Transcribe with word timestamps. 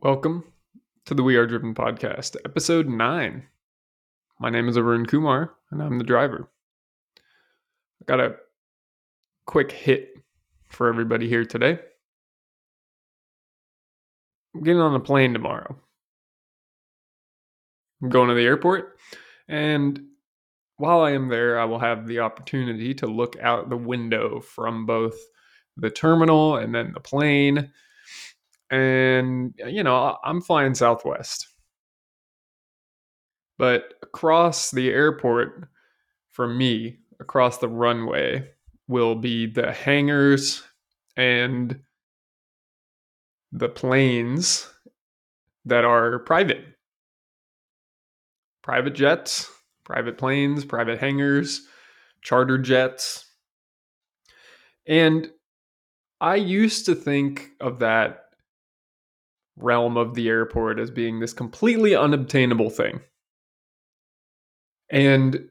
Welcome 0.00 0.44
to 1.06 1.14
the 1.14 1.24
We 1.24 1.34
Are 1.34 1.46
Driven 1.48 1.74
podcast, 1.74 2.36
episode 2.44 2.86
nine. 2.88 3.48
My 4.38 4.48
name 4.48 4.68
is 4.68 4.78
Arun 4.78 5.06
Coumar, 5.06 5.50
and 5.72 5.82
I'm 5.82 5.98
the 5.98 6.04
driver. 6.04 6.48
I 7.16 8.04
got 8.06 8.20
a 8.20 8.36
quick 9.44 9.72
hit 9.72 10.10
for 10.68 10.88
everybody 10.88 11.28
here 11.28 11.44
today. 11.44 11.80
I'm 14.54 14.62
getting 14.62 14.80
on 14.80 14.94
a 14.94 15.00
plane 15.00 15.32
tomorrow. 15.32 15.76
I'm 18.00 18.08
going 18.08 18.28
to 18.28 18.36
the 18.36 18.46
airport, 18.46 19.00
and 19.48 20.00
while 20.76 21.00
I 21.00 21.10
am 21.10 21.26
there, 21.26 21.58
I 21.58 21.64
will 21.64 21.80
have 21.80 22.06
the 22.06 22.20
opportunity 22.20 22.94
to 22.94 23.08
look 23.08 23.36
out 23.40 23.68
the 23.68 23.76
window 23.76 24.38
from 24.38 24.86
both 24.86 25.16
the 25.76 25.90
terminal 25.90 26.56
and 26.56 26.72
then 26.72 26.92
the 26.92 27.00
plane 27.00 27.72
and 28.70 29.54
uh, 29.62 29.66
you 29.66 29.82
know 29.82 30.16
i'm 30.24 30.40
flying 30.40 30.74
southwest. 30.74 31.48
But 33.58 33.94
across 34.02 34.70
the 34.70 34.90
airport 34.90 35.68
for 36.30 36.46
me 36.46 36.98
across 37.20 37.58
the 37.58 37.68
runway 37.68 38.48
will 38.86 39.16
be 39.16 39.46
the 39.46 39.72
hangars 39.72 40.62
and 41.16 41.80
the 43.50 43.68
planes 43.68 44.70
that 45.64 45.84
are 45.84 46.20
private. 46.20 46.64
Private 48.62 48.94
jets 48.94 49.50
private 49.88 50.18
planes 50.18 50.66
private 50.66 50.98
hangars 50.98 51.66
charter 52.22 52.58
jets. 52.58 53.24
And 54.86 55.30
i 56.20 56.36
used 56.36 56.86
to 56.86 56.94
think 56.94 57.50
of 57.60 57.78
that 57.78 58.27
realm 59.58 59.96
of 59.96 60.14
the 60.14 60.28
airport 60.28 60.78
as 60.78 60.90
being 60.90 61.20
this 61.20 61.32
completely 61.32 61.94
unobtainable 61.94 62.70
thing. 62.70 63.00
And 64.90 65.48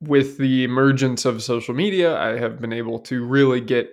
with 0.00 0.38
the 0.38 0.64
emergence 0.64 1.24
of 1.24 1.42
social 1.42 1.74
media, 1.74 2.18
I 2.18 2.38
have 2.38 2.60
been 2.60 2.72
able 2.72 2.98
to 3.00 3.24
really 3.24 3.60
get 3.60 3.90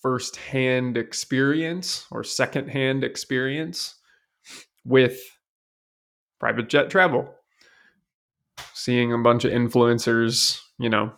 firsthand 0.00 0.96
experience 0.96 2.06
or 2.10 2.22
secondhand 2.22 3.04
experience 3.04 3.94
with 4.84 5.18
private 6.38 6.68
jet 6.68 6.90
travel. 6.90 7.32
Seeing 8.72 9.12
a 9.12 9.18
bunch 9.18 9.44
of 9.44 9.52
influencers, 9.52 10.60
you 10.78 10.88
know, 10.88 11.12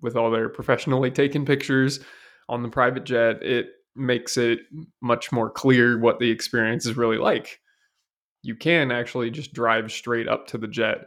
with 0.00 0.16
all 0.16 0.30
their 0.30 0.48
professionally 0.48 1.10
taken 1.10 1.44
pictures 1.44 2.00
on 2.48 2.62
the 2.62 2.68
private 2.68 3.04
jet, 3.04 3.42
it 3.42 3.68
makes 3.94 4.36
it 4.36 4.60
much 5.00 5.32
more 5.32 5.50
clear 5.50 5.98
what 5.98 6.18
the 6.18 6.30
experience 6.30 6.86
is 6.86 6.96
really 6.96 7.18
like. 7.18 7.60
You 8.42 8.56
can 8.56 8.90
actually 8.90 9.30
just 9.30 9.52
drive 9.52 9.92
straight 9.92 10.28
up 10.28 10.46
to 10.48 10.58
the 10.58 10.66
jet, 10.66 11.06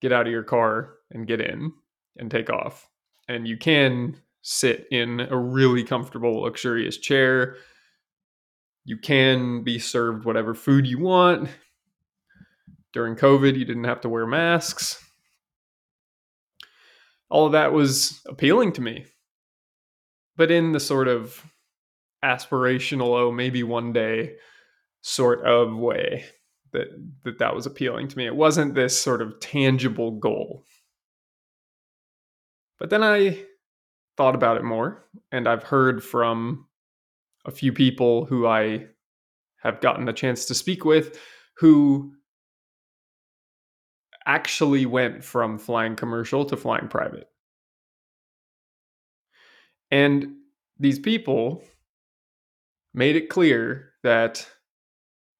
get 0.00 0.12
out 0.12 0.26
of 0.26 0.32
your 0.32 0.42
car 0.42 0.94
and 1.10 1.26
get 1.26 1.40
in 1.40 1.72
and 2.16 2.30
take 2.30 2.50
off. 2.50 2.88
And 3.28 3.46
you 3.46 3.56
can 3.56 4.16
sit 4.42 4.86
in 4.90 5.20
a 5.20 5.36
really 5.36 5.84
comfortable, 5.84 6.42
luxurious 6.42 6.96
chair. 6.96 7.56
You 8.84 8.96
can 8.96 9.62
be 9.62 9.78
served 9.78 10.24
whatever 10.24 10.54
food 10.54 10.86
you 10.86 10.98
want. 10.98 11.48
During 12.92 13.14
COVID, 13.14 13.56
you 13.56 13.64
didn't 13.64 13.84
have 13.84 14.00
to 14.00 14.08
wear 14.08 14.26
masks. 14.26 15.02
All 17.28 17.46
of 17.46 17.52
that 17.52 17.72
was 17.72 18.20
appealing 18.26 18.72
to 18.72 18.80
me. 18.80 19.06
But 20.36 20.50
in 20.50 20.72
the 20.72 20.80
sort 20.80 21.06
of 21.06 21.44
aspirational 22.24 23.18
oh 23.18 23.32
maybe 23.32 23.62
one 23.62 23.92
day 23.92 24.34
sort 25.02 25.44
of 25.46 25.74
way 25.76 26.24
that 26.72 26.88
that 27.24 27.38
that 27.38 27.54
was 27.54 27.66
appealing 27.66 28.08
to 28.08 28.18
me. 28.18 28.26
It 28.26 28.36
wasn't 28.36 28.74
this 28.74 29.00
sort 29.00 29.22
of 29.22 29.40
tangible 29.40 30.12
goal. 30.12 30.64
But 32.78 32.90
then 32.90 33.02
i 33.02 33.38
thought 34.16 34.34
about 34.34 34.56
it 34.58 34.64
more 34.64 35.06
and 35.32 35.48
i've 35.48 35.62
heard 35.62 36.04
from 36.04 36.66
a 37.46 37.50
few 37.50 37.72
people 37.72 38.26
who 38.26 38.46
i 38.46 38.84
have 39.62 39.80
gotten 39.80 40.08
a 40.08 40.12
chance 40.12 40.44
to 40.46 40.54
speak 40.54 40.84
with 40.84 41.18
who 41.56 42.12
actually 44.26 44.86
went 44.86 45.24
from 45.24 45.58
flying 45.58 45.96
commercial 45.96 46.44
to 46.44 46.56
flying 46.56 46.88
private. 46.88 47.28
And 49.90 50.36
these 50.78 50.98
people 50.98 51.62
made 52.94 53.16
it 53.16 53.28
clear 53.28 53.92
that 54.02 54.46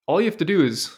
all 0.06 0.20
you 0.20 0.26
have 0.26 0.38
to 0.38 0.44
do 0.44 0.64
is 0.64 0.94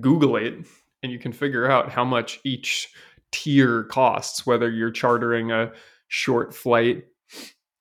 Google 0.00 0.36
it 0.36 0.54
and 1.02 1.12
you 1.12 1.18
can 1.18 1.32
figure 1.32 1.70
out 1.70 1.90
how 1.90 2.04
much 2.04 2.40
each 2.44 2.92
tier 3.32 3.84
costs, 3.84 4.46
whether 4.46 4.70
you're 4.70 4.90
chartering 4.90 5.50
a 5.50 5.72
short 6.08 6.54
flight 6.54 7.04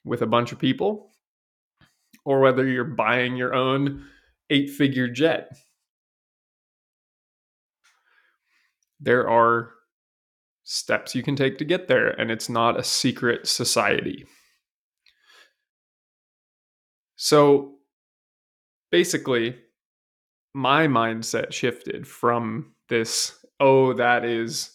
with 0.04 0.22
a 0.22 0.28
bunch 0.28 0.52
of 0.52 0.60
people 0.60 1.12
or 2.26 2.40
whether 2.40 2.68
you're 2.68 2.84
buying 2.84 3.36
your 3.36 3.54
own 3.54 4.06
eight 4.50 4.70
figure 4.70 5.08
jet. 5.08 5.56
There 9.00 9.30
are 9.30 9.72
steps 10.64 11.14
you 11.14 11.24
can 11.24 11.36
take 11.36 11.58
to 11.60 11.66
get 11.66 11.88
there, 11.88 12.10
and 12.10 12.32
it's 12.32 12.50
not 12.50 12.80
a 12.80 12.84
secret 12.84 13.48
society. 13.48 14.26
So, 17.16 17.75
basically 18.96 19.54
my 20.54 20.88
mindset 20.88 21.52
shifted 21.52 22.08
from 22.08 22.72
this 22.88 23.46
oh 23.60 23.92
that 23.92 24.24
is 24.24 24.72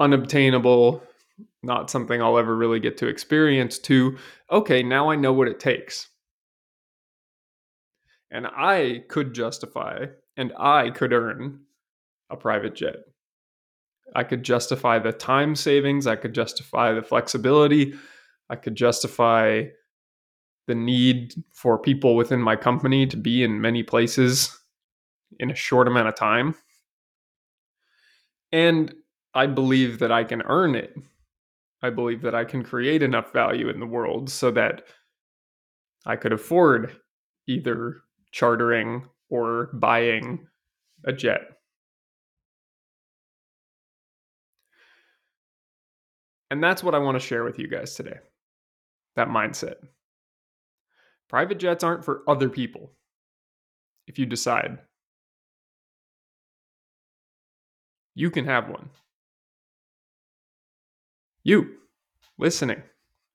unobtainable 0.00 1.00
not 1.62 1.92
something 1.92 2.20
I'll 2.20 2.36
ever 2.36 2.56
really 2.56 2.80
get 2.80 2.96
to 2.96 3.06
experience 3.06 3.78
to 3.90 4.18
okay 4.50 4.82
now 4.82 5.10
I 5.10 5.14
know 5.14 5.32
what 5.32 5.46
it 5.46 5.60
takes. 5.60 6.08
And 8.32 8.48
I 8.48 9.04
could 9.08 9.32
justify 9.32 10.06
and 10.36 10.52
I 10.58 10.90
could 10.90 11.12
earn 11.12 11.60
a 12.30 12.36
private 12.36 12.74
jet. 12.74 12.96
I 14.16 14.24
could 14.24 14.42
justify 14.42 14.98
the 14.98 15.12
time 15.12 15.54
savings 15.54 16.08
I 16.08 16.16
could 16.16 16.34
justify 16.34 16.94
the 16.94 17.02
flexibility 17.02 17.94
I 18.50 18.56
could 18.56 18.74
justify 18.74 19.66
the 20.66 20.74
need 20.74 21.34
for 21.52 21.78
people 21.78 22.16
within 22.16 22.40
my 22.40 22.56
company 22.56 23.06
to 23.06 23.16
be 23.16 23.42
in 23.42 23.60
many 23.60 23.82
places 23.82 24.58
in 25.38 25.50
a 25.50 25.54
short 25.54 25.88
amount 25.88 26.08
of 26.08 26.14
time. 26.14 26.54
And 28.52 28.94
I 29.34 29.46
believe 29.46 29.98
that 29.98 30.12
I 30.12 30.24
can 30.24 30.42
earn 30.42 30.74
it. 30.74 30.94
I 31.82 31.90
believe 31.90 32.22
that 32.22 32.34
I 32.34 32.44
can 32.44 32.62
create 32.62 33.02
enough 33.02 33.32
value 33.32 33.68
in 33.68 33.80
the 33.80 33.86
world 33.86 34.30
so 34.30 34.50
that 34.52 34.84
I 36.06 36.16
could 36.16 36.32
afford 36.32 36.96
either 37.46 38.02
chartering 38.30 39.06
or 39.28 39.70
buying 39.74 40.46
a 41.04 41.12
jet. 41.12 41.42
And 46.50 46.62
that's 46.62 46.84
what 46.84 46.94
I 46.94 46.98
want 46.98 47.16
to 47.16 47.26
share 47.26 47.42
with 47.42 47.58
you 47.58 47.66
guys 47.66 47.94
today 47.94 48.18
that 49.16 49.28
mindset. 49.28 49.76
Private 51.34 51.58
jets 51.58 51.82
aren't 51.82 52.04
for 52.04 52.22
other 52.28 52.48
people. 52.48 52.92
If 54.06 54.20
you 54.20 54.24
decide, 54.24 54.78
you 58.14 58.30
can 58.30 58.44
have 58.44 58.68
one. 58.68 58.88
You, 61.42 61.72
listening, 62.38 62.84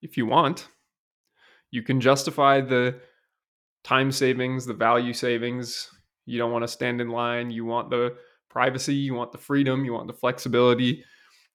if 0.00 0.16
you 0.16 0.24
want, 0.24 0.68
you 1.72 1.82
can 1.82 2.00
justify 2.00 2.62
the 2.62 2.98
time 3.84 4.10
savings, 4.10 4.64
the 4.64 4.72
value 4.72 5.12
savings. 5.12 5.90
You 6.24 6.38
don't 6.38 6.52
want 6.52 6.62
to 6.62 6.68
stand 6.68 7.02
in 7.02 7.10
line. 7.10 7.50
You 7.50 7.66
want 7.66 7.90
the 7.90 8.16
privacy, 8.48 8.94
you 8.94 9.12
want 9.12 9.30
the 9.30 9.36
freedom, 9.36 9.84
you 9.84 9.92
want 9.92 10.06
the 10.06 10.14
flexibility, 10.14 11.04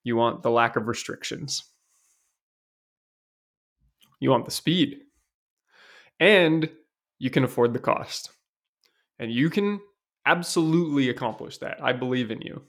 you 0.03 0.15
want 0.15 0.43
the 0.43 0.51
lack 0.51 0.75
of 0.75 0.87
restrictions. 0.87 1.71
You 4.19 4.29
want 4.29 4.45
the 4.45 4.51
speed 4.51 5.04
and 6.19 6.69
you 7.19 7.29
can 7.29 7.43
afford 7.43 7.73
the 7.73 7.79
cost. 7.79 8.31
And 9.19 9.31
you 9.31 9.49
can 9.49 9.79
absolutely 10.25 11.09
accomplish 11.09 11.59
that. 11.59 11.81
I 11.81 11.93
believe 11.93 12.31
in 12.31 12.41
you. 12.41 12.61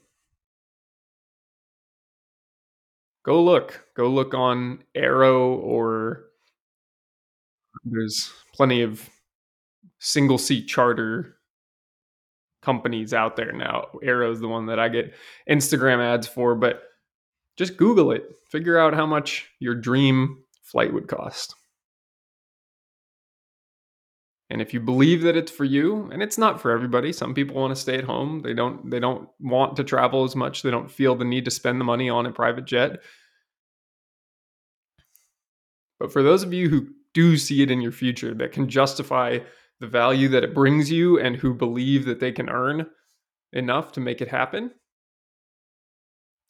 Go 3.25 3.43
look. 3.43 3.85
Go 3.95 4.07
look 4.07 4.33
on 4.33 4.83
Aero 4.95 5.55
or 5.55 6.23
there's 7.83 8.31
plenty 8.53 8.81
of 8.81 9.09
single 9.99 10.37
seat 10.37 10.67
charter 10.67 11.35
companies 12.61 13.13
out 13.13 13.35
there 13.35 13.51
now. 13.51 13.87
Aero's 14.03 14.39
the 14.39 14.47
one 14.47 14.67
that 14.67 14.79
I 14.79 14.89
get 14.89 15.13
Instagram 15.49 15.99
ads 15.99 16.27
for, 16.27 16.55
but 16.55 16.83
just 17.57 17.77
Google 17.77 18.11
it. 18.11 18.23
Figure 18.49 18.77
out 18.77 18.93
how 18.93 19.05
much 19.05 19.49
your 19.59 19.75
dream 19.75 20.43
flight 20.63 20.93
would 20.93 21.07
cost. 21.07 21.55
And 24.49 24.61
if 24.61 24.73
you 24.73 24.79
believe 24.79 25.23
that 25.23 25.35
it's 25.35 25.51
for 25.51 25.65
you, 25.65 26.09
and 26.11 26.23
it's 26.23 26.37
not 26.37 26.61
for 26.61 26.71
everybody, 26.71 27.11
some 27.11 27.33
people 27.33 27.55
want 27.55 27.75
to 27.75 27.81
stay 27.81 27.97
at 27.97 28.05
home. 28.05 28.41
They 28.41 28.53
don't 28.53 28.89
they 28.89 28.99
don't 28.99 29.27
want 29.39 29.75
to 29.75 29.83
travel 29.83 30.23
as 30.23 30.35
much. 30.35 30.61
They 30.61 30.71
don't 30.71 30.89
feel 30.89 31.15
the 31.15 31.25
need 31.25 31.45
to 31.45 31.51
spend 31.51 31.81
the 31.81 31.85
money 31.85 32.09
on 32.09 32.25
a 32.25 32.31
private 32.31 32.65
jet. 32.65 33.01
But 35.99 36.13
for 36.13 36.23
those 36.23 36.43
of 36.43 36.53
you 36.53 36.69
who 36.69 36.87
do 37.13 37.35
see 37.35 37.61
it 37.61 37.71
in 37.71 37.81
your 37.81 37.91
future 37.91 38.33
that 38.35 38.51
can 38.53 38.69
justify 38.69 39.39
the 39.79 39.87
value 39.87 40.29
that 40.29 40.43
it 40.43 40.53
brings 40.53 40.89
you 40.91 41.19
and 41.19 41.35
who 41.35 41.53
believe 41.53 42.05
that 42.05 42.19
they 42.19 42.31
can 42.31 42.49
earn 42.49 42.85
enough 43.51 43.91
to 43.93 43.99
make 43.99 44.21
it 44.21 44.29
happen, 44.29 44.71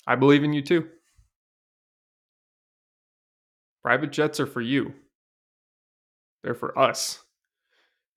I 0.06 0.16
believe 0.16 0.44
in 0.44 0.54
you 0.54 0.62
too. 0.62 0.88
Private 3.84 4.12
jets 4.12 4.40
are 4.40 4.46
for 4.46 4.62
you. 4.62 4.94
They're 6.44 6.54
for 6.54 6.78
us. 6.78 7.24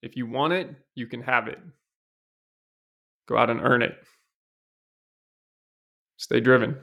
If 0.03 0.17
you 0.17 0.27
want 0.27 0.53
it, 0.53 0.75
you 0.95 1.07
can 1.07 1.23
have 1.23 1.49
it. 1.49 1.59
Go 3.29 3.37
out 3.37 3.51
and 3.51 3.61
earn 3.61 3.83
it. 3.83 3.95
Stay 6.17 6.41
driven. 6.41 6.77